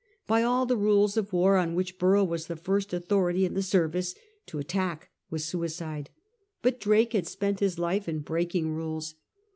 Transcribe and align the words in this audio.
By 0.25 0.41
all 0.41 0.65
the 0.65 0.77
rules 0.77 1.15
of 1.15 1.31
war, 1.31 1.57
on 1.57 1.75
which 1.75 1.99
Borough 1.99 2.23
was 2.23 2.47
the 2.47 2.55
first 2.55 2.91
authority 2.91 3.45
in 3.45 3.53
the 3.53 3.61
service, 3.61 4.15
to 4.47 4.57
attack 4.57 5.09
was 5.29 5.45
suicide; 5.45 6.09
but 6.63 6.79
Drake 6.79 7.13
had 7.13 7.27
spent 7.27 7.59
his 7.59 7.77
life 7.77 8.09
in 8.09 8.21
breaking 8.21 8.71
rules. 8.73 9.13